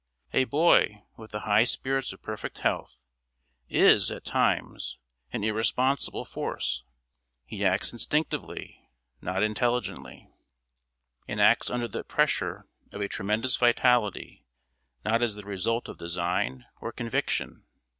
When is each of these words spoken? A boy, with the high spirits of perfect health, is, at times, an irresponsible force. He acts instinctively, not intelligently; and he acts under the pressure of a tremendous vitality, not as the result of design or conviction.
A 0.33 0.45
boy, 0.45 1.03
with 1.15 1.29
the 1.29 1.41
high 1.41 1.63
spirits 1.63 2.11
of 2.11 2.23
perfect 2.23 2.57
health, 2.57 3.05
is, 3.69 4.09
at 4.09 4.23
times, 4.25 4.97
an 5.31 5.43
irresponsible 5.43 6.25
force. 6.25 6.81
He 7.45 7.63
acts 7.63 7.93
instinctively, 7.93 8.89
not 9.21 9.43
intelligently; 9.43 10.27
and 11.27 11.39
he 11.39 11.45
acts 11.45 11.69
under 11.69 11.87
the 11.87 12.03
pressure 12.03 12.65
of 12.91 12.99
a 12.99 13.07
tremendous 13.07 13.57
vitality, 13.57 14.43
not 15.05 15.21
as 15.21 15.35
the 15.35 15.43
result 15.45 15.87
of 15.87 15.99
design 15.99 16.65
or 16.79 16.91
conviction. 16.91 17.61